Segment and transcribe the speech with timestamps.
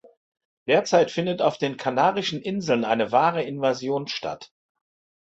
[0.67, 4.51] Derzeit findet auf den Kanarischen Inseln eine wahre Invasion statt.